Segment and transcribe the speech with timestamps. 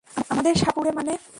[0.29, 1.13] আমাদের সাপুড়ে মানে?